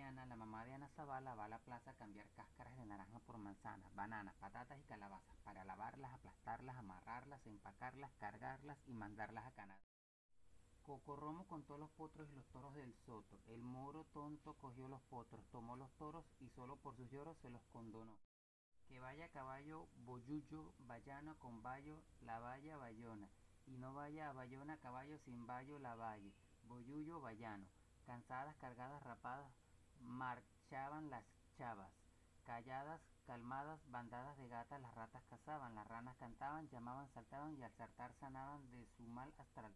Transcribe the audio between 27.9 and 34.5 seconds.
Cansadas, cargadas, rapadas, marchaban las chavas. Calladas, calmadas, bandadas de